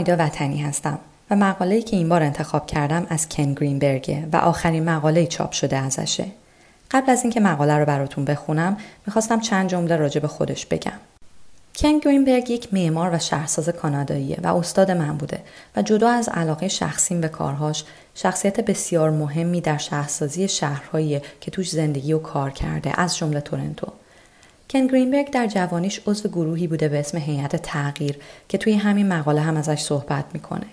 آیدا 0.00 0.16
وطنی 0.18 0.62
هستم 0.62 0.98
و 1.30 1.36
مقاله‌ای 1.36 1.82
که 1.82 1.96
این 1.96 2.08
بار 2.08 2.22
انتخاب 2.22 2.66
کردم 2.66 3.06
از 3.10 3.28
کن 3.28 3.54
گرینبرگه 3.54 4.28
و 4.32 4.36
آخرین 4.36 4.84
مقاله 4.84 5.26
چاپ 5.26 5.52
شده 5.52 5.76
ازشه. 5.76 6.26
قبل 6.90 7.10
از 7.10 7.22
اینکه 7.22 7.40
مقاله 7.40 7.78
رو 7.78 7.84
براتون 7.84 8.24
بخونم 8.24 8.76
می‌خواستم 9.06 9.40
چند 9.40 9.68
جمله 9.68 9.96
راجع 9.96 10.20
به 10.20 10.28
خودش 10.28 10.66
بگم. 10.66 10.92
کن 11.76 11.98
گرینبرگ 11.98 12.50
یک 12.50 12.74
معمار 12.74 13.14
و 13.14 13.18
شهرساز 13.18 13.68
کاناداییه 13.68 14.38
و 14.42 14.56
استاد 14.56 14.90
من 14.90 15.16
بوده 15.16 15.40
و 15.76 15.82
جدا 15.82 16.10
از 16.10 16.28
علاقه 16.28 16.68
شخصیم 16.68 17.20
به 17.20 17.28
کارهاش 17.28 17.84
شخصیت 18.14 18.60
بسیار 18.60 19.10
مهمی 19.10 19.60
در 19.60 19.78
شهرسازی 19.78 20.48
شهرهایی 20.48 21.20
که 21.40 21.50
توش 21.50 21.70
زندگی 21.70 22.12
و 22.12 22.18
کار 22.18 22.50
کرده 22.50 23.00
از 23.00 23.16
جمله 23.16 23.40
تورنتو. 23.40 23.86
کن 24.72 24.86
گرینبرگ 24.86 25.30
در 25.30 25.46
جوانیش 25.46 26.00
عضو 26.06 26.28
گروهی 26.28 26.66
بوده 26.66 26.88
به 26.88 27.00
اسم 27.00 27.18
هیئت 27.18 27.56
تغییر 27.56 28.16
که 28.48 28.58
توی 28.58 28.72
همین 28.72 29.08
مقاله 29.08 29.40
هم 29.40 29.56
ازش 29.56 29.80
صحبت 29.80 30.24
می‌کنه. 30.32 30.66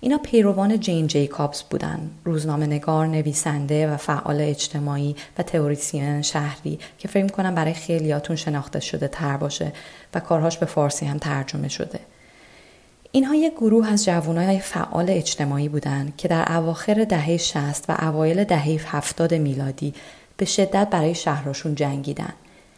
اینا 0.00 0.18
پیروان 0.18 0.80
جین 0.80 1.06
جیکابز 1.06 1.62
بودن 1.62 2.10
روزنامه 2.24 2.66
نگار 2.66 3.06
نویسنده 3.06 3.90
و 3.90 3.96
فعال 3.96 4.40
اجتماعی 4.40 5.16
و 5.38 5.42
تئوریسین 5.42 6.22
شهری 6.22 6.78
که 6.98 7.08
فکر 7.08 7.26
کنم 7.26 7.54
برای 7.54 7.72
خیلیاتون 7.72 8.36
شناخته 8.36 8.80
شده 8.80 9.08
تر 9.08 9.36
باشه 9.36 9.72
و 10.14 10.20
کارهاش 10.20 10.58
به 10.58 10.66
فارسی 10.66 11.06
هم 11.06 11.18
ترجمه 11.18 11.68
شده. 11.68 12.00
اینها 13.12 13.34
یک 13.34 13.52
گروه 13.52 13.92
از 13.92 14.04
جوانای 14.04 14.60
فعال 14.60 15.06
اجتماعی 15.08 15.68
بودند 15.68 16.16
که 16.16 16.28
در 16.28 16.52
اواخر 16.52 17.04
دهه 17.04 17.36
60 17.36 17.90
و 17.90 17.96
اوایل 18.00 18.44
دهه 18.44 18.96
70 18.96 19.34
میلادی 19.34 19.94
به 20.36 20.44
شدت 20.44 20.88
برای 20.90 21.14
شهرشون 21.14 21.74
جنگیدن. 21.74 22.32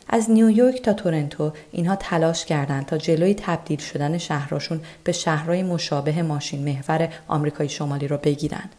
از 0.08 0.30
نیویورک 0.30 0.82
تا 0.82 0.92
تورنتو 0.92 1.52
اینها 1.72 1.96
تلاش 1.96 2.44
کردند 2.44 2.86
تا 2.86 2.98
جلوی 2.98 3.34
تبدیل 3.34 3.78
شدن 3.78 4.18
شهرشون 4.18 4.80
به 5.04 5.12
شهرهای 5.12 5.62
مشابه 5.62 6.22
ماشین 6.22 6.64
محور 6.64 7.08
آمریکای 7.28 7.68
شمالی 7.68 8.08
را 8.08 8.16
بگیرن. 8.16 8.70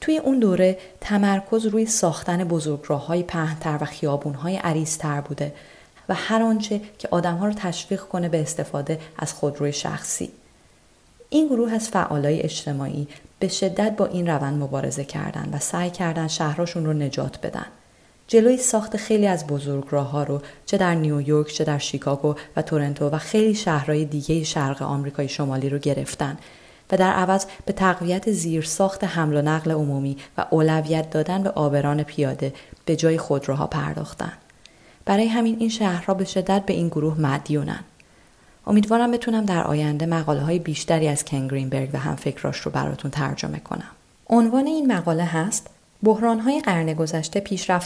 توی 0.00 0.18
اون 0.18 0.38
دوره 0.38 0.78
تمرکز 1.00 1.66
روی 1.66 1.86
ساختن 1.86 2.44
بزرگراههای 2.44 3.22
پهنتر 3.22 3.78
و 3.80 3.84
خیابونهای 3.84 4.56
عریضتر 4.56 5.20
بوده 5.20 5.54
و 6.08 6.14
هر 6.14 6.42
آنچه 6.42 6.80
که 6.98 7.08
آدمها 7.10 7.46
رو 7.46 7.52
تشویق 7.52 8.00
کنه 8.00 8.28
به 8.28 8.42
استفاده 8.42 9.00
از 9.18 9.32
خودروی 9.32 9.72
شخصی. 9.72 10.30
این 11.30 11.48
گروه 11.48 11.72
از 11.72 11.88
فعالای 11.88 12.42
اجتماعی 12.42 13.08
به 13.38 13.48
شدت 13.48 13.96
با 13.96 14.06
این 14.06 14.26
روند 14.26 14.62
مبارزه 14.62 15.04
کردند 15.04 15.54
و 15.54 15.58
سعی 15.58 15.90
کردند 15.90 16.28
شهرشون 16.28 16.86
رو 16.86 16.92
نجات 16.92 17.46
بدن. 17.46 17.66
جلوی 18.28 18.56
ساخت 18.56 18.96
خیلی 18.96 19.26
از 19.26 19.46
بزرگراه 19.46 20.10
ها 20.10 20.22
رو 20.22 20.40
چه 20.66 20.76
در 20.76 20.94
نیویورک 20.94 21.46
چه 21.46 21.64
در 21.64 21.78
شیکاگو 21.78 22.34
و 22.56 22.62
تورنتو 22.62 23.08
و 23.08 23.18
خیلی 23.18 23.54
شهرهای 23.54 24.04
دیگه 24.04 24.44
شرق 24.44 24.82
آمریکای 24.82 25.28
شمالی 25.28 25.68
رو 25.68 25.78
گرفتن 25.78 26.38
و 26.92 26.96
در 26.96 27.12
عوض 27.12 27.46
به 27.66 27.72
تقویت 27.72 28.32
زیر 28.32 28.62
ساخت 28.62 29.04
حمل 29.04 29.36
و 29.36 29.42
نقل 29.42 29.70
عمومی 29.70 30.16
و 30.38 30.46
اولویت 30.50 31.10
دادن 31.10 31.42
به 31.42 31.50
آبران 31.50 32.02
پیاده 32.02 32.52
به 32.84 32.96
جای 32.96 33.18
خودروها 33.18 33.66
پرداختن. 33.66 34.32
برای 35.04 35.26
همین 35.26 35.56
این 35.60 35.68
شهرها 35.68 36.14
به 36.14 36.24
شدت 36.24 36.66
به 36.66 36.72
این 36.72 36.88
گروه 36.88 37.20
مدیونن. 37.20 37.84
امیدوارم 38.66 39.10
بتونم 39.10 39.44
در 39.44 39.64
آینده 39.64 40.06
مقاله 40.06 40.40
های 40.40 40.58
بیشتری 40.58 41.08
از 41.08 41.24
کن 41.24 41.48
گرینبرگ 41.48 41.90
و 41.92 41.98
هم 41.98 42.16
فکراش 42.16 42.60
رو 42.60 42.70
براتون 42.70 43.10
ترجمه 43.10 43.58
کنم. 43.58 43.90
عنوان 44.28 44.66
این 44.66 44.92
مقاله 44.92 45.24
هست 45.24 45.70
های 46.44 46.60
قرن 46.60 46.94
گذشته 46.94 47.42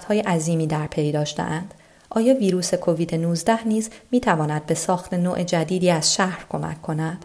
های 0.08 0.20
عظیمی 0.20 0.66
در 0.66 0.86
پی 0.86 1.12
داشتهاند. 1.12 1.74
آیا 2.10 2.34
ویروس 2.34 2.74
کووید 2.74 3.14
19 3.14 3.68
نیز 3.68 3.90
می 4.10 4.20
تواند 4.20 4.66
به 4.66 4.74
ساخت 4.74 5.14
نوع 5.14 5.42
جدیدی 5.42 5.90
از 5.90 6.14
شهر 6.14 6.44
کمک 6.48 6.82
کند؟ 6.82 7.24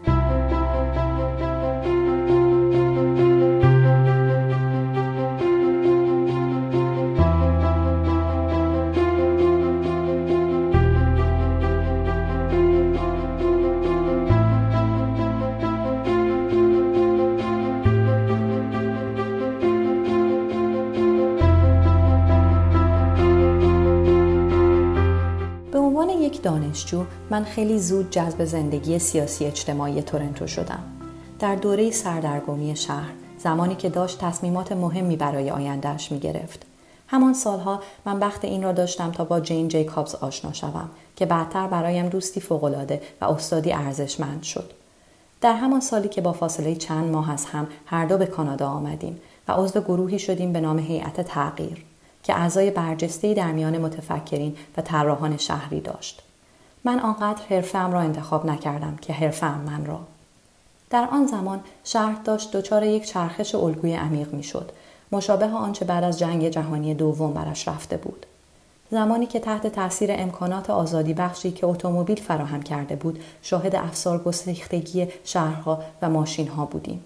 دانشجو 26.74 27.04
من 27.30 27.44
خیلی 27.44 27.78
زود 27.78 28.10
جذب 28.10 28.44
زندگی 28.44 28.98
سیاسی 28.98 29.44
اجتماعی 29.44 30.02
تورنتو 30.02 30.46
شدم. 30.46 30.82
در 31.38 31.54
دوره 31.54 31.90
سردرگمی 31.90 32.76
شهر 32.76 33.10
زمانی 33.38 33.74
که 33.74 33.88
داشت 33.88 34.18
تصمیمات 34.18 34.72
مهمی 34.72 35.16
برای 35.16 35.50
آیندهش 35.50 36.12
می 36.12 36.18
گرفت. 36.18 36.62
همان 37.08 37.34
سالها 37.34 37.80
من 38.06 38.20
بخت 38.20 38.44
این 38.44 38.62
را 38.62 38.72
داشتم 38.72 39.10
تا 39.10 39.24
با 39.24 39.40
جین 39.40 39.68
جیکابز 39.68 40.14
آشنا 40.14 40.52
شوم 40.52 40.90
که 41.16 41.26
بعدتر 41.26 41.66
برایم 41.66 42.08
دوستی 42.08 42.40
فوقالعاده 42.40 43.02
و 43.20 43.24
استادی 43.24 43.72
ارزشمند 43.72 44.42
شد. 44.42 44.72
در 45.40 45.54
همان 45.54 45.80
سالی 45.80 46.08
که 46.08 46.20
با 46.20 46.32
فاصله 46.32 46.74
چند 46.74 47.12
ماه 47.12 47.30
از 47.32 47.44
هم 47.44 47.66
هر 47.86 48.06
دو 48.06 48.18
به 48.18 48.26
کانادا 48.26 48.68
آمدیم 48.68 49.20
و 49.48 49.52
عضو 49.52 49.80
گروهی 49.80 50.18
شدیم 50.18 50.52
به 50.52 50.60
نام 50.60 50.78
هیئت 50.78 51.20
تغییر 51.20 51.84
که 52.22 52.34
اعضای 52.38 52.70
برجسته‌ای 52.70 53.34
در 53.34 53.52
میان 53.52 53.78
متفکرین 53.78 54.56
و 54.76 54.82
طراحان 54.82 55.36
شهری 55.36 55.80
داشت. 55.80 56.22
من 56.84 57.00
آنقدر 57.00 57.42
حرفم 57.48 57.92
را 57.92 58.00
انتخاب 58.00 58.46
نکردم 58.46 58.96
که 58.96 59.12
حرفم 59.12 59.60
من 59.66 59.86
را. 59.86 60.00
در 60.90 61.08
آن 61.12 61.26
زمان 61.26 61.60
شهر 61.84 62.16
داشت 62.24 62.56
دچار 62.56 62.82
یک 62.82 63.04
چرخش 63.04 63.54
الگوی 63.54 63.94
عمیق 63.94 64.34
می‌شد. 64.34 64.72
مشابه 65.12 65.46
آنچه 65.46 65.84
بعد 65.84 66.04
از 66.04 66.18
جنگ 66.18 66.48
جهانی 66.48 66.94
دوم 66.94 67.32
برش 67.32 67.68
رفته 67.68 67.96
بود. 67.96 68.26
زمانی 68.90 69.26
که 69.26 69.40
تحت 69.40 69.66
تاثیر 69.66 70.10
امکانات 70.12 70.70
آزادی 70.70 71.14
بخشی 71.14 71.50
که 71.50 71.66
اتومبیل 71.66 72.20
فراهم 72.20 72.62
کرده 72.62 72.96
بود 72.96 73.22
شاهد 73.42 73.76
افسار 73.76 74.18
گسیختگی 74.18 75.08
شهرها 75.24 75.82
و 76.02 76.10
ماشینها 76.10 76.64
بودیم. 76.66 77.04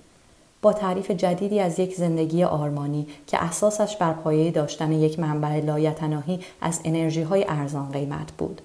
با 0.63 0.73
تعریف 0.73 1.11
جدیدی 1.11 1.61
از 1.61 1.79
یک 1.79 1.95
زندگی 1.95 2.45
آرمانی 2.45 3.07
که 3.27 3.45
اساسش 3.45 3.97
بر 3.97 4.13
پایه 4.13 4.51
داشتن 4.51 4.93
یک 4.93 5.19
منبع 5.19 5.61
لایتناهی 5.61 6.41
از 6.61 6.81
انرژی 6.85 7.23
های 7.23 7.45
ارزان 7.49 7.93
قیمت 7.93 8.33
بود. 8.39 8.61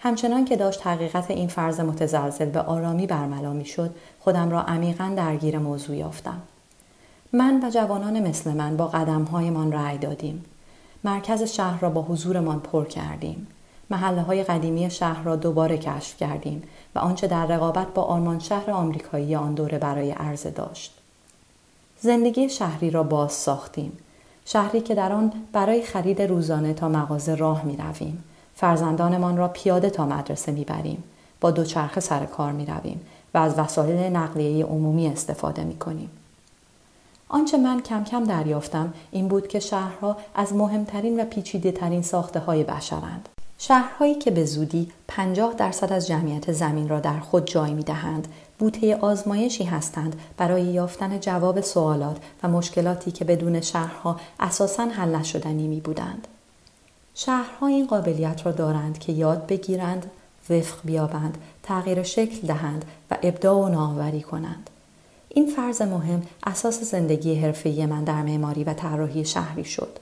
همچنان 0.00 0.44
که 0.44 0.56
داشت 0.56 0.86
حقیقت 0.86 1.30
این 1.30 1.48
فرض 1.48 1.80
متزلزل 1.80 2.50
به 2.50 2.60
آرامی 2.60 3.06
برملا 3.06 3.52
می‌شد 3.52 3.94
خودم 4.20 4.50
را 4.50 4.62
عمیقا 4.62 5.12
درگیر 5.16 5.58
موضوع 5.58 5.96
یافتم. 5.96 6.42
من 7.32 7.64
و 7.64 7.70
جوانان 7.70 8.28
مثل 8.28 8.50
من 8.50 8.76
با 8.76 8.86
قدمهایمان 8.86 9.72
رأی 9.72 9.98
دادیم. 9.98 10.44
مرکز 11.04 11.42
شهر 11.42 11.80
را 11.80 11.90
با 11.90 12.02
حضورمان 12.02 12.60
پر 12.60 12.84
کردیم. 12.84 13.46
محله 13.90 14.22
های 14.22 14.44
قدیمی 14.44 14.90
شهر 14.90 15.22
را 15.22 15.36
دوباره 15.36 15.78
کشف 15.78 16.16
کردیم 16.16 16.62
و 16.94 16.98
آنچه 16.98 17.26
در 17.26 17.46
رقابت 17.46 17.94
با 17.94 18.02
آرمان 18.02 18.38
شهر 18.38 18.70
آمریکایی 18.70 19.34
آن 19.34 19.54
دوره 19.54 19.78
برای 19.78 20.10
عرضه 20.10 20.50
داشت. 20.50 20.98
زندگی 22.00 22.48
شهری 22.48 22.90
را 22.90 23.02
باز 23.02 23.32
ساختیم. 23.32 23.92
شهری 24.44 24.80
که 24.80 24.94
در 24.94 25.12
آن 25.12 25.32
برای 25.52 25.82
خرید 25.82 26.22
روزانه 26.22 26.74
تا 26.74 26.88
مغازه 26.88 27.34
راه 27.34 27.64
می 27.64 27.76
رویم 27.76 28.24
فرزندانمان 28.60 29.36
را 29.36 29.48
پیاده 29.48 29.90
تا 29.90 30.06
مدرسه 30.06 30.52
می‌بریم 30.52 31.04
با 31.40 31.50
دوچرخه 31.50 32.00
سر 32.00 32.26
کار 32.26 32.52
می 32.52 32.66
رویم 32.66 33.00
و 33.34 33.38
از 33.38 33.58
وسایل 33.58 34.16
نقلیه 34.16 34.64
عمومی 34.64 35.06
استفاده 35.06 35.64
می 35.64 35.76
کنیم. 35.76 36.10
آنچه 37.28 37.58
من 37.58 37.80
کم 37.80 38.04
کم 38.04 38.24
دریافتم 38.24 38.92
این 39.10 39.28
بود 39.28 39.48
که 39.48 39.60
شهرها 39.60 40.16
از 40.34 40.52
مهمترین 40.52 41.20
و 41.20 41.24
پیچیده 41.24 41.72
ترین 41.72 42.02
ساخته 42.02 42.40
های 42.40 42.64
بشرند. 42.64 43.28
شهرهایی 43.58 44.14
که 44.14 44.30
به 44.30 44.44
زودی 44.44 44.88
50 45.08 45.54
درصد 45.54 45.92
از 45.92 46.06
جمعیت 46.06 46.52
زمین 46.52 46.88
را 46.88 47.00
در 47.00 47.18
خود 47.20 47.46
جای 47.46 47.74
می 47.74 47.82
دهند 47.82 48.28
بوته 48.58 48.96
آزمایشی 48.96 49.64
هستند 49.64 50.20
برای 50.36 50.62
یافتن 50.62 51.20
جواب 51.20 51.60
سوالات 51.60 52.16
و 52.42 52.48
مشکلاتی 52.48 53.10
که 53.10 53.24
بدون 53.24 53.60
شهرها 53.60 54.20
اساساً 54.40 54.82
حل 54.82 55.16
نشدنی 55.16 55.68
می 55.68 55.80
بودند. 55.80 56.28
شهرها 57.20 57.66
این 57.66 57.86
قابلیت 57.86 58.46
را 58.46 58.52
دارند 58.52 58.98
که 58.98 59.12
یاد 59.12 59.46
بگیرند، 59.46 60.10
وفق 60.50 60.78
بیابند، 60.84 61.38
تغییر 61.62 62.02
شکل 62.02 62.46
دهند 62.46 62.84
و 63.10 63.16
ابداع 63.22 63.56
و 63.56 63.68
نوآوری 63.68 64.22
کنند. 64.22 64.70
این 65.28 65.46
فرض 65.46 65.82
مهم 65.82 66.22
اساس 66.46 66.82
زندگی 66.82 67.34
حرفه‌ای 67.34 67.86
من 67.86 68.04
در 68.04 68.22
معماری 68.22 68.64
و 68.64 68.74
طراحی 68.74 69.24
شهری 69.24 69.64
شد. 69.64 69.98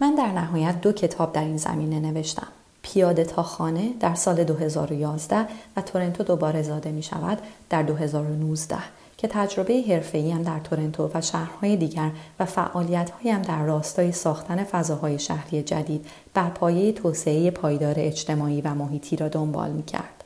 من 0.00 0.14
در 0.14 0.32
نهایت 0.32 0.80
دو 0.80 0.92
کتاب 0.92 1.32
در 1.32 1.44
این 1.44 1.56
زمینه 1.56 2.00
نوشتم. 2.00 2.48
پیاده 2.82 3.24
تا 3.24 3.42
خانه 3.42 3.92
در 4.00 4.14
سال 4.14 4.44
2011 4.44 5.46
و 5.76 5.80
تورنتو 5.80 6.22
دوباره 6.24 6.62
زاده 6.62 6.92
می 6.92 7.02
شود 7.02 7.38
در 7.70 7.82
2019 7.82 8.76
که 9.22 9.28
تجربه 9.28 9.84
حرفه‌ای 9.88 10.30
هم 10.30 10.42
در 10.42 10.58
تورنتو 10.58 11.10
و 11.14 11.20
شهرهای 11.20 11.76
دیگر 11.76 12.10
و 12.40 12.44
فعالیت‌هایی 12.44 13.30
هم 13.30 13.42
در 13.42 13.64
راستای 13.64 14.12
ساختن 14.12 14.64
فضاهای 14.64 15.18
شهری 15.18 15.62
جدید 15.62 16.06
بر 16.34 16.50
پایه 16.50 16.92
توسعه 16.92 17.50
پایدار 17.50 17.94
اجتماعی 17.98 18.60
و 18.60 18.74
محیطی 18.74 19.16
را 19.16 19.28
دنبال 19.28 19.70
می‌کرد. 19.70 20.24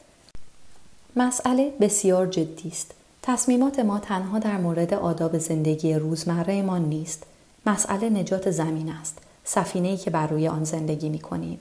مسئله 1.16 1.72
بسیار 1.81 2.26
جدی 2.26 2.69
است. 2.69 2.94
تصمیمات 3.22 3.78
ما 3.78 3.98
تنها 3.98 4.38
در 4.38 4.56
مورد 4.56 4.94
آداب 4.94 5.38
زندگی 5.38 5.94
روزمره 5.94 6.62
ما 6.62 6.78
نیست. 6.78 7.22
مسئله 7.66 8.10
نجات 8.10 8.50
زمین 8.50 8.92
است. 9.00 9.19
سفینه‌ای 9.44 9.96
که 9.96 10.10
بر 10.10 10.26
روی 10.26 10.49
آن 10.49 10.64
زندگی 10.64 11.08
می 11.08 11.19
کنیم. 11.19 11.58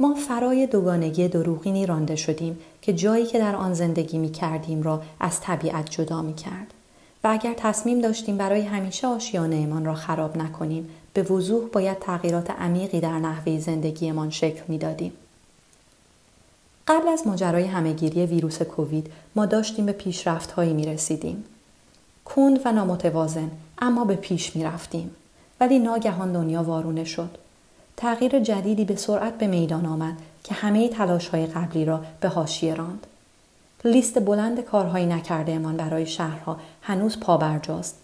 ما 0.00 0.14
فرای 0.14 0.66
دوگانگی 0.66 1.28
دروغینی 1.28 1.86
رانده 1.86 2.16
شدیم 2.16 2.58
که 2.82 2.92
جایی 2.92 3.26
که 3.26 3.38
در 3.38 3.56
آن 3.56 3.74
زندگی 3.74 4.18
می 4.18 4.30
کردیم 4.30 4.82
را 4.82 5.02
از 5.20 5.40
طبیعت 5.40 5.90
جدا 5.90 6.22
می 6.22 6.34
کرد. 6.34 6.74
و 7.24 7.28
اگر 7.28 7.54
تصمیم 7.56 8.00
داشتیم 8.00 8.36
برای 8.36 8.62
همیشه 8.62 9.06
آشیانه 9.06 9.56
ایمان 9.56 9.84
را 9.84 9.94
خراب 9.94 10.36
نکنیم 10.36 10.88
به 11.14 11.22
وضوح 11.22 11.68
باید 11.68 11.98
تغییرات 11.98 12.50
عمیقی 12.50 13.00
در 13.00 13.18
نحوه 13.18 13.58
زندگیمان 13.58 14.30
شکل 14.30 14.62
می‌دادیم. 14.68 15.12
قبل 16.88 17.08
از 17.08 17.26
ماجرای 17.26 17.64
همهگیری 17.64 18.26
ویروس 18.26 18.62
کووید 18.62 19.12
ما 19.36 19.46
داشتیم 19.46 19.86
به 19.86 19.92
پیشرفت 19.92 20.50
هایی 20.50 20.72
می 20.72 20.86
رسیدیم. 20.86 21.44
کند 22.24 22.60
و 22.64 22.72
نامتوازن 22.72 23.50
اما 23.78 24.04
به 24.04 24.14
پیش 24.14 24.56
می 24.56 24.64
رفتیم. 24.64 25.10
ولی 25.60 25.78
ناگهان 25.78 26.32
دنیا 26.32 26.62
وارونه 26.62 27.04
شد. 27.04 27.38
تغییر 28.00 28.38
جدیدی 28.38 28.84
به 28.84 28.96
سرعت 28.96 29.38
به 29.38 29.46
میدان 29.46 29.86
آمد 29.86 30.14
که 30.44 30.54
همه 30.54 30.88
تلاش 30.88 31.28
های 31.28 31.46
قبلی 31.46 31.84
را 31.84 32.00
به 32.20 32.28
هاشیه 32.28 32.74
راند. 32.74 33.06
لیست 33.84 34.18
بلند 34.18 34.60
کارهایی 34.60 35.06
نکرده 35.06 35.52
امان 35.52 35.76
برای 35.76 36.06
شهرها 36.06 36.56
هنوز 36.82 37.20
پابرجاست 37.20 37.96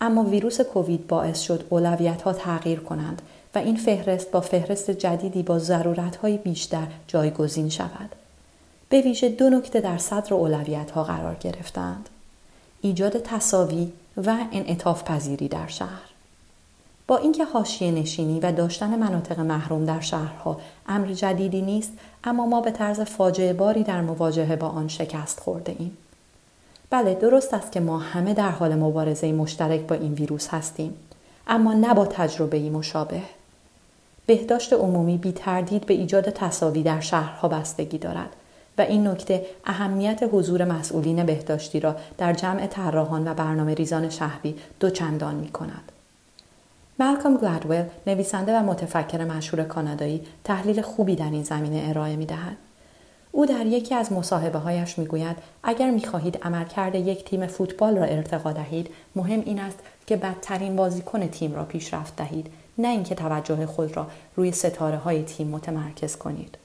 اما 0.00 0.24
ویروس 0.24 0.60
کووید 0.60 1.06
باعث 1.06 1.40
شد 1.40 1.66
اولویت 1.68 2.22
ها 2.22 2.32
تغییر 2.32 2.80
کنند 2.80 3.22
و 3.54 3.58
این 3.58 3.76
فهرست 3.76 4.30
با 4.30 4.40
فهرست 4.40 4.90
جدیدی 4.90 5.42
با 5.42 5.58
ضرورت 5.58 6.16
های 6.16 6.36
بیشتر 6.36 6.86
جایگزین 7.06 7.68
شود. 7.68 8.14
به 8.88 9.00
ویژه 9.00 9.28
دو 9.28 9.50
نکته 9.50 9.80
در 9.80 9.98
صدر 9.98 10.34
اولویت 10.34 10.90
ها 10.90 11.04
قرار 11.04 11.34
گرفتند. 11.34 12.08
ایجاد 12.80 13.18
تصاوی 13.18 13.92
و 14.16 14.36
انعطاف 14.52 15.04
پذیری 15.04 15.48
در 15.48 15.66
شهر. 15.66 16.07
با 17.08 17.16
اینکه 17.16 17.44
حاشیه 17.44 17.90
نشینی 17.90 18.40
و 18.40 18.52
داشتن 18.52 18.98
مناطق 18.98 19.40
محروم 19.40 19.84
در 19.84 20.00
شهرها 20.00 20.60
امر 20.86 21.06
جدیدی 21.06 21.62
نیست 21.62 21.92
اما 22.24 22.46
ما 22.46 22.60
به 22.60 22.70
طرز 22.70 23.00
فاجعه 23.00 23.52
باری 23.52 23.82
در 23.82 24.00
مواجهه 24.00 24.56
با 24.56 24.68
آن 24.68 24.88
شکست 24.88 25.40
خورده 25.40 25.76
ایم. 25.78 25.96
بله 26.90 27.14
درست 27.14 27.54
است 27.54 27.72
که 27.72 27.80
ما 27.80 27.98
همه 27.98 28.34
در 28.34 28.50
حال 28.50 28.74
مبارزه 28.74 29.32
مشترک 29.32 29.80
با 29.80 29.94
این 29.94 30.12
ویروس 30.12 30.48
هستیم 30.48 30.94
اما 31.46 31.72
نه 31.72 31.94
با 31.94 32.06
تجربه 32.06 32.70
مشابه. 32.70 33.22
بهداشت 34.26 34.72
عمومی 34.72 35.16
بی 35.16 35.32
تردید 35.32 35.86
به 35.86 35.94
ایجاد 35.94 36.30
تصاوی 36.30 36.82
در 36.82 37.00
شهرها 37.00 37.48
بستگی 37.48 37.98
دارد 37.98 38.36
و 38.78 38.82
این 38.82 39.06
نکته 39.06 39.46
اهمیت 39.64 40.28
حضور 40.32 40.64
مسئولین 40.64 41.26
بهداشتی 41.26 41.80
را 41.80 41.96
در 42.18 42.32
جمع 42.32 42.66
طراحان 42.66 43.28
و 43.28 43.34
برنامه 43.34 43.74
ریزان 43.74 44.10
شهری 44.10 44.56
دوچندان 44.80 45.34
می 45.34 45.48
کند. 45.48 45.92
مالکام 47.00 47.36
گلادول 47.36 47.84
نویسنده 48.06 48.58
و 48.58 48.62
متفکر 48.62 49.24
مشهور 49.24 49.64
کانادایی 49.64 50.26
تحلیل 50.44 50.82
خوبی 50.82 51.16
در 51.16 51.30
این 51.30 51.42
زمینه 51.42 51.88
ارائه 51.88 52.16
می 52.16 52.26
دهد. 52.26 52.56
او 53.32 53.46
در 53.46 53.66
یکی 53.66 53.94
از 53.94 54.12
مصاحبه 54.12 54.58
هایش 54.58 54.98
می 54.98 55.06
گوید 55.06 55.36
اگر 55.62 55.90
می 55.90 56.06
خواهید 56.06 56.38
عملکرد 56.42 56.94
یک 56.94 57.24
تیم 57.24 57.46
فوتبال 57.46 57.96
را 57.98 58.04
ارتقا 58.04 58.52
دهید 58.52 58.90
مهم 59.16 59.40
این 59.40 59.60
است 59.60 59.78
که 60.06 60.16
بدترین 60.16 60.76
بازیکن 60.76 61.26
تیم 61.26 61.54
را 61.54 61.64
پیشرفت 61.64 62.16
دهید 62.16 62.46
نه 62.78 62.88
اینکه 62.88 63.14
توجه 63.14 63.66
خود 63.66 63.96
را 63.96 64.06
روی 64.36 64.52
ستاره 64.52 64.96
های 64.96 65.22
تیم 65.22 65.48
متمرکز 65.48 66.16
کنید. 66.16 66.58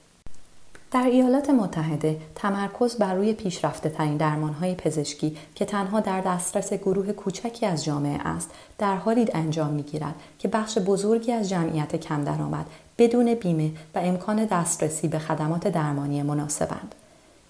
در 0.94 1.04
ایالات 1.04 1.50
متحده 1.50 2.20
تمرکز 2.34 2.96
بر 2.96 3.14
روی 3.14 3.32
پیشرفته 3.32 3.88
ترین 3.88 4.16
درمان 4.16 4.52
های 4.52 4.74
پزشکی 4.74 5.36
که 5.54 5.64
تنها 5.64 6.00
در 6.00 6.20
دسترس 6.20 6.72
گروه 6.72 7.12
کوچکی 7.12 7.66
از 7.66 7.84
جامعه 7.84 8.18
است 8.24 8.50
در 8.78 8.96
حالی 8.96 9.26
انجام 9.34 9.70
می 9.72 9.82
گیرد 9.82 10.14
که 10.38 10.48
بخش 10.48 10.78
بزرگی 10.78 11.32
از 11.32 11.48
جمعیت 11.48 11.96
کم 11.96 12.24
درآمد 12.24 12.66
بدون 12.98 13.34
بیمه 13.34 13.70
و 13.94 13.98
امکان 13.98 14.44
دسترسی 14.44 15.08
به 15.08 15.18
خدمات 15.18 15.68
درمانی 15.68 16.22
مناسبند. 16.22 16.94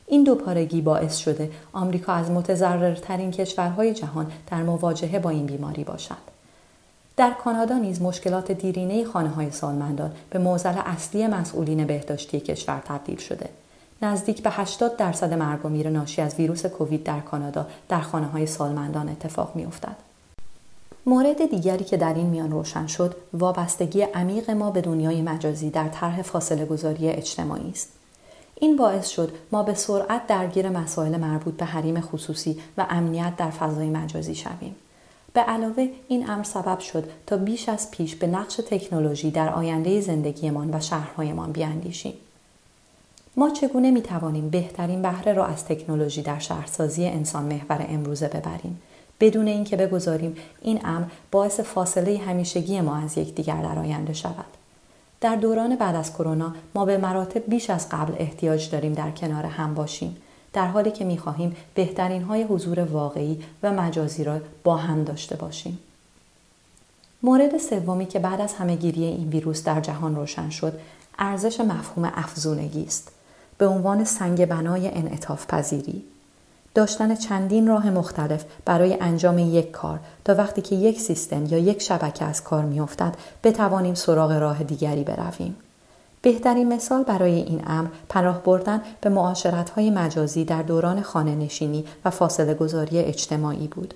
این 0.06 0.24
دوپارگی 0.24 0.80
باعث 0.80 1.16
شده 1.16 1.50
آمریکا 1.72 2.12
از 2.12 2.30
متضررترین 2.30 3.30
کشورهای 3.30 3.94
جهان 3.94 4.32
در 4.50 4.62
مواجهه 4.62 5.18
با 5.18 5.30
این 5.30 5.46
بیماری 5.46 5.84
باشد. 5.84 6.33
در 7.16 7.30
کانادا 7.30 7.78
نیز 7.78 8.02
مشکلات 8.02 8.52
دیرینه 8.52 9.04
خانه 9.04 9.28
های 9.28 9.50
سالمندان 9.50 10.12
به 10.30 10.38
موزل 10.38 10.74
اصلی 10.84 11.26
مسئولین 11.26 11.86
بهداشتی 11.86 12.40
کشور 12.40 12.82
تبدیل 12.84 13.18
شده. 13.18 13.48
نزدیک 14.02 14.42
به 14.42 14.50
80 14.50 14.96
درصد 14.96 15.32
مرگ 15.34 15.66
و 15.66 15.68
میر 15.68 15.90
ناشی 15.90 16.22
از 16.22 16.34
ویروس 16.34 16.66
کووید 16.66 17.04
در 17.04 17.20
کانادا 17.20 17.66
در 17.88 18.00
خانه 18.00 18.26
های 18.26 18.46
سالمندان 18.46 19.08
اتفاق 19.08 19.56
می 19.56 19.64
افتد. 19.64 19.96
مورد 21.06 21.50
دیگری 21.50 21.84
که 21.84 21.96
در 21.96 22.14
این 22.14 22.26
میان 22.26 22.50
روشن 22.50 22.86
شد 22.86 23.16
وابستگی 23.32 24.02
عمیق 24.02 24.50
ما 24.50 24.70
به 24.70 24.80
دنیای 24.80 25.22
مجازی 25.22 25.70
در 25.70 25.88
طرح 25.88 26.22
فاصله 26.22 26.64
گذاری 26.64 27.08
اجتماعی 27.08 27.70
است. 27.70 27.88
این 28.54 28.76
باعث 28.76 29.08
شد 29.08 29.32
ما 29.52 29.62
به 29.62 29.74
سرعت 29.74 30.26
درگیر 30.26 30.68
مسائل 30.68 31.16
مربوط 31.16 31.54
به 31.54 31.64
حریم 31.64 32.00
خصوصی 32.00 32.60
و 32.78 32.86
امنیت 32.90 33.36
در 33.36 33.50
فضای 33.50 33.90
مجازی 33.90 34.34
شویم. 34.34 34.76
به 35.34 35.40
علاوه 35.40 35.88
این 36.08 36.30
امر 36.30 36.42
سبب 36.42 36.78
شد 36.78 37.10
تا 37.26 37.36
بیش 37.36 37.68
از 37.68 37.90
پیش 37.90 38.14
به 38.16 38.26
نقش 38.26 38.56
تکنولوژی 38.56 39.30
در 39.30 39.48
آینده 39.48 40.00
زندگیمان 40.00 40.74
و 40.74 40.80
شهرهایمان 40.80 41.52
بیاندیشیم. 41.52 42.14
ما 43.36 43.50
چگونه 43.50 43.90
می 43.90 44.02
توانیم 44.02 44.50
بهترین 44.50 45.02
بهره 45.02 45.32
را 45.32 45.46
از 45.46 45.64
تکنولوژی 45.64 46.22
در 46.22 46.38
شهرسازی 46.38 47.06
انسان 47.06 47.44
محور 47.44 47.86
امروزه 47.88 48.28
ببریم 48.28 48.82
بدون 49.20 49.46
اینکه 49.46 49.76
بگذاریم 49.76 50.36
این 50.62 50.80
امر 50.84 51.06
باعث 51.30 51.60
فاصله 51.60 52.18
همیشگی 52.18 52.80
ما 52.80 52.96
از 52.96 53.18
یکدیگر 53.18 53.62
در 53.62 53.78
آینده 53.78 54.12
شود. 54.12 54.44
در 55.20 55.36
دوران 55.36 55.76
بعد 55.76 55.94
از 55.94 56.12
کرونا 56.12 56.54
ما 56.74 56.84
به 56.84 56.98
مراتب 56.98 57.42
بیش 57.48 57.70
از 57.70 57.88
قبل 57.88 58.12
احتیاج 58.18 58.70
داریم 58.70 58.92
در 58.92 59.10
کنار 59.10 59.46
هم 59.46 59.74
باشیم 59.74 60.16
در 60.54 60.66
حالی 60.66 60.90
که 60.90 61.04
می 61.04 61.18
خواهیم 61.18 61.56
بهترین 61.74 62.22
های 62.22 62.42
حضور 62.42 62.80
واقعی 62.80 63.42
و 63.62 63.72
مجازی 63.72 64.24
را 64.24 64.40
با 64.64 64.76
هم 64.76 65.04
داشته 65.04 65.36
باشیم. 65.36 65.78
مورد 67.22 67.58
سومی 67.58 68.06
که 68.06 68.18
بعد 68.18 68.40
از 68.40 68.54
همهگیری 68.54 69.04
این 69.04 69.28
ویروس 69.28 69.64
در 69.64 69.80
جهان 69.80 70.16
روشن 70.16 70.50
شد 70.50 70.80
ارزش 71.18 71.60
مفهوم 71.60 72.12
افزونگی 72.14 72.84
است. 72.84 73.12
به 73.58 73.66
عنوان 73.66 74.04
سنگ 74.04 74.46
بنای 74.46 74.88
انعطاف 74.88 75.46
پذیری. 75.46 76.02
داشتن 76.74 77.14
چندین 77.14 77.66
راه 77.66 77.90
مختلف 77.90 78.44
برای 78.64 78.96
انجام 79.00 79.38
یک 79.38 79.70
کار 79.70 80.00
تا 80.24 80.34
وقتی 80.34 80.62
که 80.62 80.76
یک 80.76 81.00
سیستم 81.00 81.46
یا 81.46 81.58
یک 81.58 81.82
شبکه 81.82 82.24
از 82.24 82.44
کار 82.44 82.64
میافتد 82.64 83.14
بتوانیم 83.44 83.94
سراغ 83.94 84.32
راه 84.32 84.62
دیگری 84.62 85.04
برویم. 85.04 85.56
بهترین 86.24 86.72
مثال 86.72 87.02
برای 87.02 87.34
این 87.34 87.62
امر 87.66 87.88
پناه 88.08 88.42
بردن 88.42 88.82
به 89.00 89.10
معاشرت 89.10 89.78
مجازی 89.90 90.44
در 90.44 90.62
دوران 90.62 91.02
خانه 91.02 91.34
نشینی 91.34 91.84
و 92.04 92.10
فاصله 92.10 92.54
گذاری 92.54 92.98
اجتماعی 92.98 93.68
بود 93.68 93.94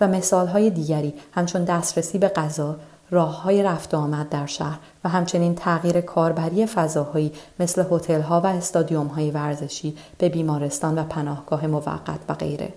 و 0.00 0.08
مثال 0.08 0.70
دیگری 0.70 1.14
همچون 1.32 1.64
دسترسی 1.64 2.18
به 2.18 2.28
غذا، 2.28 2.76
راه 3.10 3.42
های 3.42 3.62
رفت 3.62 3.94
آمد 3.94 4.28
در 4.28 4.46
شهر 4.46 4.78
و 5.04 5.08
همچنین 5.08 5.54
تغییر 5.54 6.00
کاربری 6.00 6.66
فضاهایی 6.66 7.32
مثل 7.60 7.84
هتل 7.90 8.20
ها 8.20 8.40
و 8.40 8.46
استادیوم 8.46 9.06
های 9.06 9.30
ورزشی 9.30 9.96
به 10.18 10.28
بیمارستان 10.28 10.98
و 10.98 11.04
پناهگاه 11.04 11.66
موقت 11.66 12.20
و 12.28 12.34
غیره. 12.34 12.72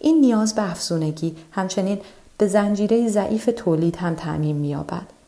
این 0.00 0.20
نیاز 0.20 0.54
به 0.54 0.70
افزونگی 0.70 1.36
همچنین 1.52 2.00
به 2.38 2.46
زنجیره 2.46 3.08
ضعیف 3.08 3.50
تولید 3.56 3.96
هم 3.96 4.14
تعمیم 4.14 4.56
می‌یابد 4.56 5.19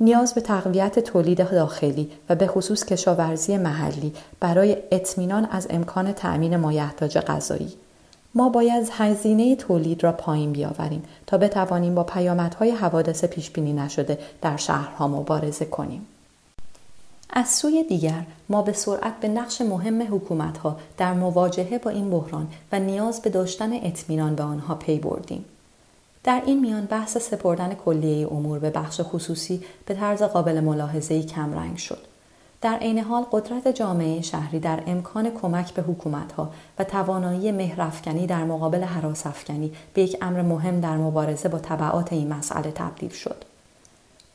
نیاز 0.00 0.34
به 0.34 0.40
تقویت 0.40 0.98
تولید 0.98 1.50
داخلی 1.50 2.10
و 2.28 2.34
به 2.34 2.46
خصوص 2.46 2.84
کشاورزی 2.84 3.56
محلی 3.56 4.12
برای 4.40 4.76
اطمینان 4.92 5.44
از 5.44 5.66
امکان 5.70 6.12
تأمین 6.12 6.56
مایحتاج 6.56 7.18
غذایی 7.18 7.72
ما 8.34 8.48
باید 8.48 8.88
هزینه 8.92 9.56
تولید 9.56 10.04
را 10.04 10.12
پایین 10.12 10.52
بیاوریم 10.52 11.02
تا 11.26 11.38
بتوانیم 11.38 11.94
با 11.94 12.04
پیامدهای 12.04 12.70
حوادث 12.70 13.24
پیش 13.24 13.50
بینی 13.50 13.72
نشده 13.72 14.18
در 14.42 14.56
شهرها 14.56 15.08
مبارزه 15.08 15.64
کنیم. 15.64 16.06
از 17.30 17.48
سوی 17.48 17.84
دیگر 17.88 18.26
ما 18.48 18.62
به 18.62 18.72
سرعت 18.72 19.20
به 19.20 19.28
نقش 19.28 19.60
مهم 19.60 20.02
حکومتها 20.02 20.76
در 20.98 21.12
مواجهه 21.12 21.78
با 21.78 21.90
این 21.90 22.10
بحران 22.10 22.48
و 22.72 22.78
نیاز 22.78 23.22
به 23.22 23.30
داشتن 23.30 23.72
اطمینان 23.72 24.34
به 24.34 24.42
آنها 24.42 24.74
پی 24.74 24.98
بردیم. 24.98 25.44
در 26.24 26.42
این 26.46 26.60
میان 26.60 26.84
بحث 26.84 27.18
سپردن 27.18 27.74
کلیه 27.74 28.32
امور 28.32 28.58
به 28.58 28.70
بخش 28.70 29.00
خصوصی 29.04 29.62
به 29.86 29.94
طرز 29.94 30.22
قابل 30.22 30.60
ملاحظه‌ای 30.60 31.22
کمرنگ 31.22 31.76
شد. 31.76 31.98
در 32.60 32.76
عین 32.76 32.98
حال 32.98 33.26
قدرت 33.32 33.68
جامعه 33.68 34.22
شهری 34.22 34.60
در 34.60 34.82
امکان 34.86 35.30
کمک 35.30 35.74
به 35.74 35.82
حکومتها 35.82 36.50
و 36.78 36.84
توانایی 36.84 37.52
مهرافکنی 37.52 38.26
در 38.26 38.44
مقابل 38.44 38.82
حراسافکنی 38.82 39.72
به 39.94 40.02
یک 40.02 40.16
امر 40.22 40.42
مهم 40.42 40.80
در 40.80 40.96
مبارزه 40.96 41.48
با 41.48 41.58
طبعات 41.58 42.12
این 42.12 42.32
مسئله 42.32 42.70
تبدیل 42.70 43.10
شد. 43.10 43.44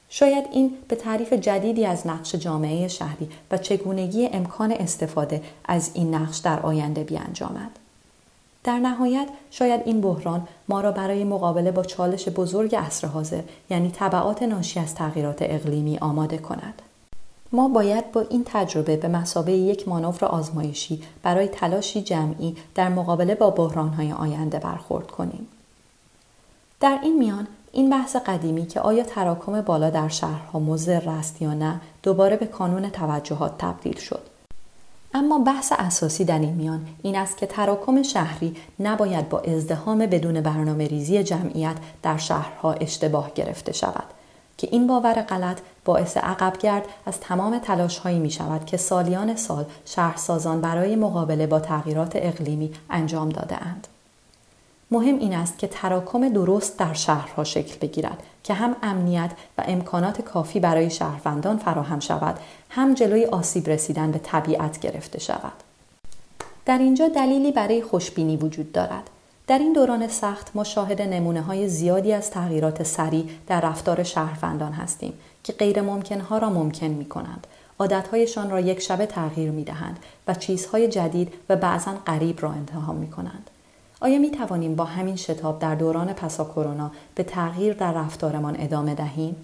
شاید 0.10 0.46
این 0.52 0.72
به 0.88 0.96
تعریف 0.96 1.34
جدیدی 1.34 1.86
از 1.86 2.08
نقش 2.08 2.36
جامعه 2.36 2.88
شهری 2.88 3.30
و 3.52 3.58
چگونگی 3.58 4.28
امکان 4.28 4.72
استفاده 4.72 5.42
از 5.66 5.92
این 5.94 6.16
نقش 6.16 6.38
در 6.38 6.60
آینده 6.60 7.04
بیانجامد. 7.04 7.72
در 8.64 8.80
نهایت 8.80 9.28
شاید 9.52 9.82
این 9.86 10.02
بحران 10.02 10.48
ما 10.70 10.82
را 10.82 10.92
برای 10.92 11.24
مقابله 11.24 11.72
با 11.72 11.84
چالش 11.84 12.30
بزرگ 12.30 12.76
عصر 12.76 13.08
حاضر 13.08 13.42
یعنی 13.70 13.92
طبعات 13.92 14.44
ناشی 14.44 14.80
از 14.80 14.96
تغییرات 14.96 15.38
اقلیمی 15.42 15.98
آماده 15.98 16.38
کند. 16.38 16.82
ما 17.52 17.68
باید 17.68 18.12
با 18.12 18.22
این 18.22 18.44
تجربه 18.46 18.98
به 18.98 19.08
مسابه 19.08 19.52
یک 19.52 19.88
مانور 19.88 20.26
آزمایشی 20.26 21.04
برای 21.24 21.48
تلاشی 21.48 22.02
جمعی 22.02 22.56
در 22.76 22.90
مقابله 22.90 23.36
با 23.36 23.50
بحرانهای 23.50 24.12
آینده 24.12 24.60
برخورد 24.60 25.12
کنیم. 25.12 25.48
در 26.80 27.00
این 27.04 27.20
میان 27.20 27.48
این 27.72 27.90
بحث 27.90 28.16
قدیمی 28.16 28.68
که 28.68 28.80
آیا 28.80 29.04
تراکم 29.04 29.62
بالا 29.62 29.90
در 29.90 30.08
شهرها 30.08 30.60
مضر 30.60 31.10
است 31.10 31.42
یا 31.42 31.54
نه 31.54 31.82
دوباره 32.04 32.38
به 32.38 32.46
کانون 32.46 32.90
توجهات 32.90 33.58
تبدیل 33.58 33.98
شد 33.98 34.29
اما 35.14 35.40
بحث 35.40 35.74
اساسی 35.78 36.26
در 36.26 36.40
این 36.40 36.54
میان 36.54 36.88
این 37.04 37.16
است 37.16 37.38
که 37.38 37.46
تراکم 37.46 38.04
شهری 38.04 38.56
نباید 38.80 39.30
با 39.30 39.40
ازدهام 39.40 39.98
بدون 39.98 40.42
برنامه 40.42 40.88
ریزی 40.88 41.24
جمعیت 41.24 41.76
در 42.04 42.18
شهرها 42.18 42.74
اشتباه 42.74 43.32
گرفته 43.36 43.74
شود 43.74 44.04
که 44.58 44.68
این 44.72 44.88
باور 44.88 45.22
غلط 45.22 45.60
باعث 45.86 46.18
عقبگرد 46.18 46.86
از 47.06 47.20
تمام 47.20 47.60
تلاش 47.60 47.98
هایی 47.98 48.20
می 48.20 48.32
شود 48.32 48.66
که 48.66 48.78
سالیان 48.78 49.36
سال 49.36 49.66
شهرسازان 49.86 50.62
برای 50.62 50.96
مقابله 50.96 51.48
با 51.48 51.60
تغییرات 51.60 52.12
اقلیمی 52.16 52.72
انجام 52.90 53.30
داده 53.30 53.64
اند. 53.64 53.88
مهم 54.92 55.20
این 55.20 55.34
است 55.34 55.58
که 55.58 55.68
تراکم 55.68 56.30
درست 56.30 56.78
در 56.78 56.94
شهرها 56.94 57.44
شکل 57.44 57.78
بگیرد 57.82 58.24
که 58.44 58.54
هم 58.54 58.76
امنیت 58.84 59.32
و 59.58 59.64
امکانات 59.68 60.22
کافی 60.22 60.60
برای 60.60 60.90
شهروندان 60.90 61.58
فراهم 61.58 62.00
شود 62.00 62.40
هم 62.70 62.94
جلوی 62.94 63.26
آسیب 63.26 63.70
رسیدن 63.70 64.12
به 64.12 64.20
طبیعت 64.20 64.80
گرفته 64.80 65.20
شود 65.20 65.54
در 66.66 66.78
اینجا 66.78 67.08
دلیلی 67.08 67.52
برای 67.52 67.82
خوشبینی 67.82 68.38
وجود 68.38 68.72
دارد 68.72 69.10
در 69.48 69.60
این 69.60 69.74
دوران 69.74 70.08
سخت 70.08 70.52
ما 70.56 70.64
شاهد 70.64 71.02
نمونه 71.02 71.42
های 71.42 71.68
زیادی 71.68 72.14
از 72.14 72.32
تغییرات 72.32 72.84
سریع 72.84 73.26
در 73.48 73.62
رفتار 73.62 74.04
شهروندان 74.04 74.74
هستیم 74.74 75.14
که 75.44 75.54
غیر 75.54 75.80
ها 76.30 76.38
را 76.38 76.50
ممکن 76.50 76.88
می 76.88 77.06
کنند. 77.06 77.48
عادتهایشان 77.80 78.50
را 78.50 78.60
یک 78.60 78.80
شبه 78.80 79.06
تغییر 79.06 79.52
می 79.52 79.64
دهند 79.64 80.00
و 80.28 80.34
چیزهای 80.34 80.88
جدید 80.88 81.34
و 81.50 81.56
بعضا 81.56 81.92
غریب 82.08 82.42
را 82.42 82.52
انتخاب 82.52 82.96
می 82.96 83.10
کنند. 83.10 83.50
آیا 84.02 84.20
می 84.20 84.32
توانیم 84.32 84.76
با 84.76 84.84
همین 84.84 85.16
شتاب 85.16 85.60
در 85.60 85.76
دوران 85.76 86.14
پسا 86.14 86.46
کرونا 86.46 86.92
به 87.16 87.24
تغییر 87.24 87.74
در 87.74 87.94
رفتارمان 87.94 88.56
ادامه 88.60 88.96
دهیم؟ 88.96 89.36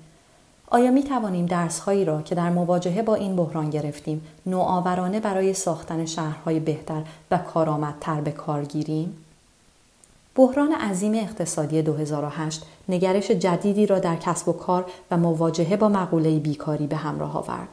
آیا 0.68 0.92
می 0.92 1.04
توانیم 1.04 1.46
درس 1.46 1.80
هایی 1.80 2.06
را 2.06 2.22
که 2.22 2.36
در 2.36 2.50
مواجهه 2.50 3.02
با 3.02 3.16
این 3.16 3.36
بحران 3.36 3.70
گرفتیم 3.70 4.22
نوآورانه 4.46 5.20
برای 5.20 5.54
ساختن 5.54 6.06
شهرهای 6.06 6.60
بهتر 6.60 7.04
و 7.32 7.38
کارآمدتر 7.38 8.22
به 8.22 8.32
کار 8.32 8.66
گیریم؟ 8.66 9.18
بحران 10.36 10.72
عظیم 10.72 11.14
اقتصادی 11.14 11.82
2008 11.82 12.64
نگرش 12.90 13.32
جدیدی 13.32 13.86
را 13.86 14.00
در 14.00 14.16
کسب 14.16 14.50
و 14.50 14.54
کار 14.54 14.86
و 15.12 15.18
مواجهه 15.18 15.78
با 15.78 15.90
مقوله 15.90 16.40
بیکاری 16.40 16.88
به 16.88 16.96
همراه 16.96 17.38
آورد. 17.38 17.68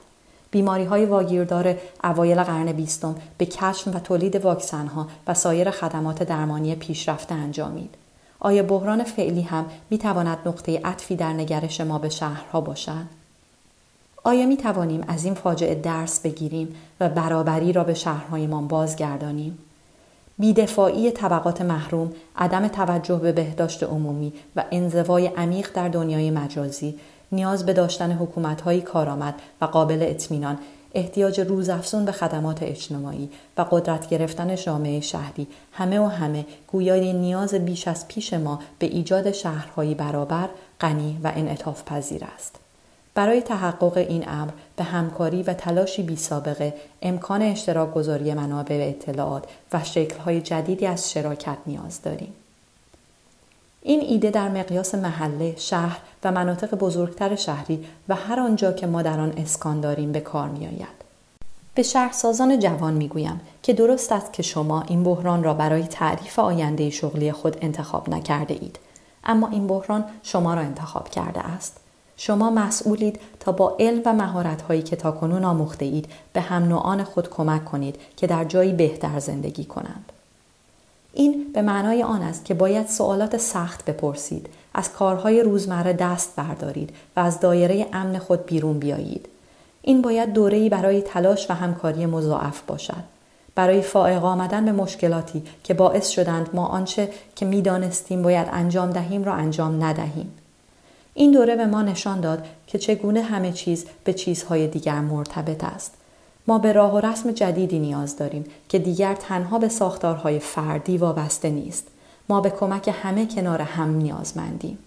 بیماری 0.53 0.85
های 0.85 1.05
واگیردار 1.05 1.77
اوایل 2.05 2.43
قرن 2.43 2.73
بیستم 2.73 3.15
به 3.39 3.47
کشف 3.47 3.89
و 3.89 3.99
تولید 3.99 4.37
واکسن 4.37 4.87
ها 4.87 5.07
و 5.27 5.35
سایر 5.35 5.71
خدمات 5.71 6.23
درمانی 6.23 6.75
پیشرفته 6.75 7.35
انجامید. 7.35 7.95
آیا 8.41 8.63
بحران 8.63 9.05
فعلی 9.05 9.43
هم 9.43 9.67
می 9.91 9.99
تواند 9.99 10.39
نقطه 10.47 10.81
عطفی 10.85 11.17
در 11.17 11.33
نگرش 11.33 11.81
ما 11.81 11.99
به 11.99 12.09
شهرها 12.09 12.61
باشد؟ 12.61 13.07
آیا 14.25 14.47
می 14.47 14.57
توانیم 14.57 15.05
از 15.09 15.25
این 15.25 15.35
فاجعه 15.35 15.75
درس 15.75 16.21
بگیریم 16.21 16.75
و 17.01 17.09
برابری 17.09 17.73
را 17.73 17.85
به 17.85 17.95
شهرهایمان 17.95 18.69
بازگردانیم؟ 18.69 19.59
بیدفاعی 20.39 21.11
طبقات 21.11 21.63
محروم، 21.63 22.13
عدم 22.37 22.69
توجه 22.69 23.17
به 23.17 23.33
بهداشت 23.33 23.83
عمومی 23.83 24.33
و 24.57 24.65
انزوای 24.71 25.27
عمیق 25.27 25.71
در 25.75 25.89
دنیای 25.89 26.31
مجازی 26.31 26.99
نیاز 27.33 27.67
به 27.67 27.73
داشتن 27.73 28.13
حکومتهایی 28.13 28.81
کارآمد 28.81 29.35
و 29.61 29.65
قابل 29.65 30.07
اطمینان 30.09 30.59
احتیاج 30.95 31.41
روزافزون 31.41 32.05
به 32.05 32.13
خدمات 32.13 32.63
اجتماعی 32.63 33.31
و 33.59 33.65
قدرت 33.71 34.09
گرفتن 34.09 34.55
جامعه 34.55 35.01
شهری 35.01 35.47
همه 35.73 36.01
و 36.01 36.07
همه 36.07 36.47
گویای 36.67 37.13
نیاز 37.13 37.55
بیش 37.55 37.89
از 37.89 38.09
پیش 38.09 38.33
ما 38.33 38.59
به 38.79 38.87
ایجاد 38.87 39.33
شهرهایی 39.33 39.95
برابر، 39.95 40.49
غنی 40.81 41.21
و 41.25 41.33
انعطاف 41.37 41.85
پذیر 41.85 42.25
است. 42.35 42.57
برای 43.15 43.43
تحقق 43.43 43.97
این 43.97 44.29
امر 44.29 44.51
به 44.77 44.85
همکاری 44.85 45.43
و 45.43 45.55
تلاشی 45.55 46.03
بی 46.03 46.17
سابقه 46.17 46.75
امکان 47.03 47.43
اشتراک 47.43 47.95
گذاری 47.95 48.35
منابع 48.35 48.95
اطلاعات 48.99 49.45
و 49.73 49.85
شکلهای 49.85 50.41
جدیدی 50.41 50.87
از 50.87 51.13
شراکت 51.13 51.59
نیاز 51.67 52.03
داریم. 52.03 52.35
این 53.83 54.01
ایده 54.01 54.31
در 54.31 54.49
مقیاس 54.49 54.95
محله، 54.95 55.55
شهر 55.57 55.99
و 56.25 56.33
مناطق 56.33 56.75
بزرگتر 56.75 57.37
شهری 57.37 57.85
و 58.09 58.15
هر 58.15 58.41
آنجا 58.41 58.73
که 58.73 58.87
ما 58.87 59.03
در 59.03 59.21
آن 59.21 59.33
اسکان 59.37 59.81
داریم 59.81 60.13
به 60.13 60.21
کار 60.21 60.49
می 60.49 60.67
آید. 60.67 61.03
به 61.75 61.83
شهرسازان 61.83 62.59
جوان 62.59 62.95
می 62.95 63.09
گویم 63.09 63.41
که 63.63 63.73
درست 63.73 64.13
است 64.13 64.33
که 64.33 64.43
شما 64.43 64.83
این 64.83 65.05
بحران 65.05 65.45
را 65.45 65.55
برای 65.55 65.83
تعریف 65.83 66.39
آینده 66.39 66.91
شغلی 66.91 67.33
خود 67.33 67.57
انتخاب 67.61 68.09
نکرده 68.09 68.55
اید. 68.55 68.79
اما 69.25 69.49
این 69.49 69.67
بحران 69.67 70.05
شما 70.23 70.55
را 70.55 70.61
انتخاب 70.61 71.09
کرده 71.09 71.41
است. 71.41 71.77
شما 72.17 72.51
مسئولید 72.51 73.21
تا 73.41 73.53
با 73.53 73.77
علم 73.81 74.03
و 74.05 74.13
مهارت 74.13 74.63
هایی 74.63 74.83
که 74.83 74.97
تاکنون 74.97 75.45
آموخته 75.45 75.85
اید 75.85 76.09
به 76.33 76.41
هم 76.41 76.65
نوعان 76.65 77.05
خود 77.05 77.31
کمک 77.31 77.65
کنید 77.65 78.01
که 78.17 78.27
در 78.27 78.45
جایی 78.45 78.73
بهتر 78.73 79.19
زندگی 79.19 79.65
کنند. 79.65 80.13
این 81.13 81.53
به 81.55 81.63
معنای 81.63 82.03
آن 82.03 82.23
است 82.23 82.45
که 82.45 82.55
باید 82.55 82.87
سوالات 82.87 83.37
سخت 83.37 83.85
بپرسید، 83.85 84.49
از 84.75 84.93
کارهای 84.93 85.43
روزمره 85.43 85.93
دست 85.93 86.37
بردارید 86.37 86.91
و 87.17 87.21
از 87.21 87.41
دایره 87.41 87.87
امن 87.93 88.19
خود 88.19 88.47
بیرون 88.47 88.79
بیایید. 88.79 89.29
این 89.83 90.03
باید 90.03 90.33
دوره‌ای 90.33 90.69
برای 90.69 91.03
تلاش 91.03 91.51
و 91.51 91.55
همکاری 91.55 92.07
مضاعف 92.07 92.61
باشد. 92.67 93.05
برای 93.55 93.81
فائق 93.81 94.25
آمدن 94.25 94.65
به 94.65 94.73
مشکلاتی 94.73 95.43
که 95.65 95.75
باعث 95.75 96.09
شدند 96.09 96.51
ما 96.55 96.67
آنچه 96.67 97.09
که 97.37 97.47
می‌دانستیم 97.47 98.23
باید 98.23 98.49
انجام 98.53 98.91
دهیم 98.91 99.25
را 99.25 99.35
انجام 99.35 99.85
ندهیم. 99.85 100.33
این 101.15 101.33
دوره 101.33 101.57
به 101.57 101.67
ما 101.67 101.83
نشان 101.83 102.21
داد 102.21 102.47
که 102.67 102.79
چگونه 102.79 103.23
همه 103.23 103.53
چیز 103.53 103.87
به 104.05 104.13
چیزهای 104.13 104.67
دیگر 104.67 105.01
مرتبط 105.01 105.65
است. 105.65 105.95
ما 106.47 106.59
به 106.59 106.73
راه 106.73 106.95
و 106.95 107.01
رسم 107.01 107.33
جدیدی 107.33 107.79
نیاز 107.79 108.17
داریم 108.17 108.45
که 108.69 108.79
دیگر 108.79 109.15
تنها 109.15 109.59
به 109.59 109.69
ساختارهای 109.69 110.39
فردی 110.39 110.99
وابسته 110.99 111.51
نیست. 111.51 111.89
ما 112.29 112.41
به 112.41 112.51
کمک 112.51 112.95
همه 113.03 113.27
کنار 113.27 113.63
هم 113.63 113.97
نیازمندیم. 113.97 114.79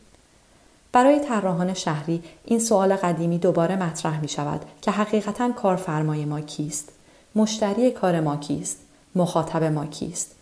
برای 0.92 1.20
طراحان 1.20 1.74
شهری 1.74 2.24
این 2.46 2.60
سوال 2.60 2.96
قدیمی 2.96 3.38
دوباره 3.38 3.76
مطرح 3.76 4.22
می 4.22 4.28
شود 4.28 4.62
که 4.82 4.92
حقیقتا 4.92 5.52
کارفرمای 5.52 6.26
ما 6.26 6.42
کیست؟ 6.42 6.90
مشتری 7.36 7.92
کار 7.92 8.20
ما 8.20 8.38
کیست؟ 8.38 8.78
مخاطب 9.16 9.64
ما 9.64 9.86
کیست؟ 9.86 10.36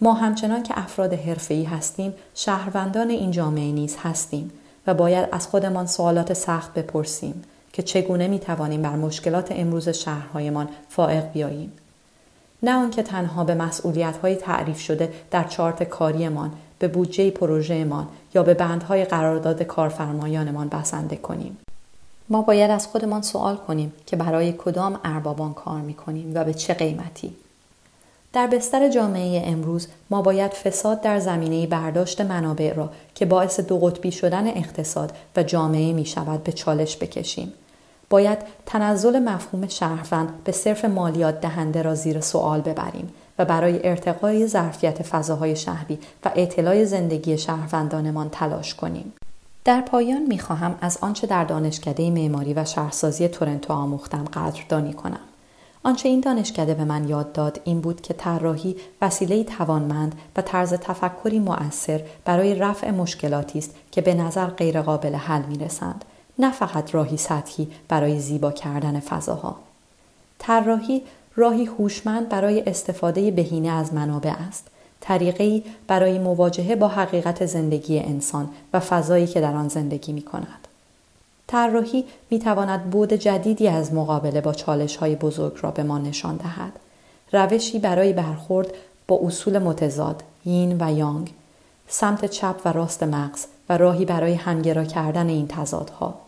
ما 0.00 0.12
همچنان 0.12 0.62
که 0.62 0.78
افراد 0.78 1.14
حرفه‌ای 1.14 1.64
هستیم، 1.64 2.14
شهروندان 2.34 3.10
این 3.10 3.30
جامعه 3.30 3.72
نیز 3.72 3.96
هستیم 4.02 4.52
و 4.86 4.94
باید 4.94 5.28
از 5.32 5.46
خودمان 5.46 5.86
سوالات 5.86 6.32
سخت 6.32 6.74
بپرسیم 6.74 7.42
که 7.78 7.82
چگونه 7.82 8.28
می 8.28 8.38
توانیم 8.38 8.82
بر 8.82 8.96
مشکلات 8.96 9.48
امروز 9.50 9.88
شهرهایمان 9.88 10.68
فائق 10.88 11.32
بیاییم. 11.32 11.72
نه 12.62 12.72
آنکه 12.72 13.02
تنها 13.02 13.44
به 13.44 13.54
مسئولیت 13.54 14.16
های 14.16 14.36
تعریف 14.36 14.80
شده 14.80 15.12
در 15.30 15.44
چارت 15.44 15.82
کاریمان 15.82 16.52
به 16.78 16.88
بودجه 16.88 17.30
پروژهمان 17.30 18.08
یا 18.34 18.42
به 18.42 18.54
بندهای 18.54 19.04
قرارداد 19.04 19.62
کارفرمایانمان 19.62 20.68
بسنده 20.68 21.16
کنیم. 21.16 21.58
ما 22.28 22.42
باید 22.42 22.70
از 22.70 22.86
خودمان 22.86 23.22
سوال 23.22 23.56
کنیم 23.56 23.92
که 24.06 24.16
برای 24.16 24.54
کدام 24.58 25.00
اربابان 25.04 25.54
کار 25.54 25.80
می 25.80 25.94
کنیم 25.94 26.32
و 26.34 26.44
به 26.44 26.54
چه 26.54 26.74
قیمتی. 26.74 27.34
در 28.32 28.46
بستر 28.46 28.88
جامعه 28.88 29.42
امروز 29.46 29.88
ما 30.10 30.22
باید 30.22 30.50
فساد 30.50 31.00
در 31.00 31.18
زمینه 31.18 31.66
برداشت 31.66 32.20
منابع 32.20 32.72
را 32.72 32.90
که 33.14 33.26
باعث 33.26 33.60
دو 33.60 33.78
قطبی 33.78 34.12
شدن 34.12 34.46
اقتصاد 34.46 35.12
و 35.36 35.42
جامعه 35.42 35.92
می 35.92 36.06
شود 36.06 36.44
به 36.44 36.52
چالش 36.52 36.96
بکشیم. 36.96 37.52
باید 38.10 38.38
تنزل 38.66 39.18
مفهوم 39.18 39.68
شهروند 39.68 40.44
به 40.44 40.52
صرف 40.52 40.84
مالیات 40.84 41.40
دهنده 41.40 41.82
را 41.82 41.94
زیر 41.94 42.20
سوال 42.20 42.60
ببریم 42.60 43.12
و 43.38 43.44
برای 43.44 43.88
ارتقای 43.88 44.46
ظرفیت 44.46 45.02
فضاهای 45.02 45.56
شهری 45.56 45.98
و 46.24 46.30
اطلاع 46.36 46.84
زندگی 46.84 47.38
شهروندانمان 47.38 48.28
تلاش 48.30 48.74
کنیم. 48.74 49.12
در 49.64 49.80
پایان 49.80 50.22
می 50.22 50.38
خواهم 50.38 50.78
از 50.80 50.98
آنچه 51.00 51.26
در 51.26 51.44
دانشکده 51.44 52.10
معماری 52.10 52.54
و 52.54 52.64
شهرسازی 52.64 53.28
تورنتو 53.28 53.72
آموختم 53.72 54.24
قدردانی 54.24 54.92
کنم. 54.92 55.20
آنچه 55.82 56.08
این 56.08 56.20
دانشکده 56.20 56.74
به 56.74 56.84
من 56.84 57.08
یاد 57.08 57.32
داد 57.32 57.60
این 57.64 57.80
بود 57.80 58.00
که 58.00 58.14
طراحی 58.14 58.76
وسیله 59.02 59.44
توانمند 59.44 60.14
و 60.36 60.42
طرز 60.42 60.74
تفکری 60.74 61.38
مؤثر 61.38 62.00
برای 62.24 62.54
رفع 62.54 62.90
مشکلاتی 62.90 63.58
است 63.58 63.74
که 63.90 64.00
به 64.00 64.14
نظر 64.14 64.46
غیرقابل 64.46 65.14
حل 65.14 65.42
می 65.42 65.58
رسند 65.58 66.04
نه 66.38 66.52
فقط 66.52 66.94
راهی 66.94 67.16
سطحی 67.16 67.70
برای 67.88 68.20
زیبا 68.20 68.52
کردن 68.52 69.00
فضاها 69.00 69.56
طراحی 70.38 71.02
راهی 71.36 71.64
هوشمند 71.64 72.28
برای 72.28 72.60
استفاده 72.60 73.30
بهینه 73.30 73.68
از 73.68 73.94
منابع 73.94 74.32
است 74.48 74.66
طریقی 75.00 75.64
برای 75.86 76.18
مواجهه 76.18 76.76
با 76.76 76.88
حقیقت 76.88 77.46
زندگی 77.46 77.98
انسان 77.98 78.48
و 78.72 78.80
فضایی 78.80 79.26
که 79.26 79.40
در 79.40 79.54
آن 79.54 79.68
زندگی 79.68 80.12
می 80.12 80.22
کند. 80.22 80.68
طراحی 81.46 82.04
می 82.30 82.38
تواند 82.38 82.90
بود 82.90 83.12
جدیدی 83.12 83.68
از 83.68 83.94
مقابله 83.94 84.40
با 84.40 84.52
چالش 84.52 84.96
های 84.96 85.16
بزرگ 85.16 85.52
را 85.62 85.70
به 85.70 85.82
ما 85.82 85.98
نشان 85.98 86.36
دهد. 86.36 86.72
روشی 87.32 87.78
برای 87.78 88.12
برخورد 88.12 88.68
با 89.08 89.20
اصول 89.22 89.58
متضاد 89.58 90.22
یین 90.44 90.76
و 90.80 90.92
یانگ 90.92 91.32
سمت 91.88 92.24
چپ 92.24 92.60
و 92.64 92.72
راست 92.72 93.02
مغز 93.02 93.46
و 93.68 93.78
راهی 93.78 94.04
برای 94.04 94.34
همگرا 94.34 94.84
کردن 94.84 95.28
این 95.28 95.48
تضادها 95.48 96.27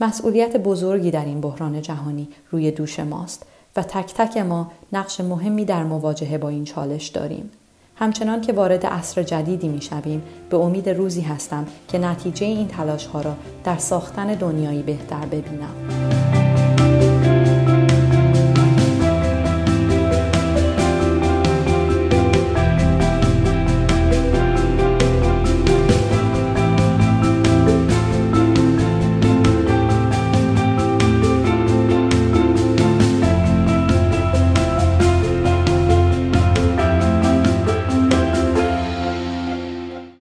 مسئولیت 0.00 0.56
بزرگی 0.56 1.10
در 1.10 1.24
این 1.24 1.40
بحران 1.40 1.82
جهانی 1.82 2.28
روی 2.50 2.70
دوش 2.70 3.00
ماست 3.00 3.46
و 3.76 3.82
تک 3.82 4.14
تک 4.14 4.36
ما 4.36 4.70
نقش 4.92 5.20
مهمی 5.20 5.64
در 5.64 5.84
مواجهه 5.84 6.38
با 6.38 6.48
این 6.48 6.64
چالش 6.64 7.08
داریم. 7.08 7.50
همچنان 7.96 8.40
که 8.40 8.52
وارد 8.52 8.86
عصر 8.86 9.22
جدیدی 9.22 9.68
می 9.68 9.82
شویم 9.82 10.22
به 10.50 10.56
امید 10.56 10.88
روزی 10.88 11.20
هستم 11.20 11.66
که 11.88 11.98
نتیجه 11.98 12.46
این 12.46 12.68
تلاش 12.68 13.06
ها 13.06 13.20
را 13.20 13.34
در 13.64 13.76
ساختن 13.76 14.34
دنیایی 14.34 14.82
بهتر 14.82 15.26
ببینم. 15.26 16.15